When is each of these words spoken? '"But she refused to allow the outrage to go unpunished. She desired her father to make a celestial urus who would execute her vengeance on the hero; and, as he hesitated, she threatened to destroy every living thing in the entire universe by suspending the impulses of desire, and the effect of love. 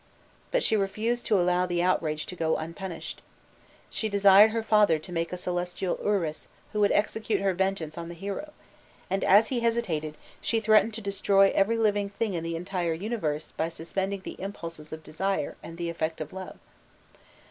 '"But 0.51 0.63
she 0.63 0.75
refused 0.75 1.27
to 1.27 1.39
allow 1.39 1.67
the 1.67 1.83
outrage 1.83 2.25
to 2.25 2.35
go 2.35 2.57
unpunished. 2.57 3.21
She 3.91 4.09
desired 4.09 4.49
her 4.49 4.63
father 4.63 4.97
to 4.97 5.11
make 5.11 5.31
a 5.31 5.37
celestial 5.37 5.99
urus 6.03 6.47
who 6.73 6.79
would 6.79 6.91
execute 6.91 7.39
her 7.39 7.53
vengeance 7.53 7.99
on 7.99 8.07
the 8.09 8.15
hero; 8.15 8.51
and, 9.11 9.23
as 9.23 9.49
he 9.49 9.59
hesitated, 9.59 10.17
she 10.41 10.59
threatened 10.59 10.95
to 10.95 11.01
destroy 11.01 11.51
every 11.53 11.77
living 11.77 12.09
thing 12.09 12.33
in 12.33 12.43
the 12.43 12.55
entire 12.55 12.93
universe 12.95 13.53
by 13.55 13.69
suspending 13.69 14.21
the 14.21 14.41
impulses 14.41 14.91
of 14.91 15.03
desire, 15.03 15.55
and 15.61 15.77
the 15.77 15.91
effect 15.91 16.19
of 16.19 16.33
love. 16.33 16.57